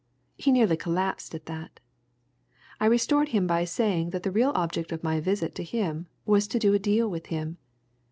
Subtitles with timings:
[0.35, 1.79] He nearly collapsed at that
[2.79, 6.47] I restored him by saying that the real object of my visit to him was
[6.47, 7.59] to do a deal with him.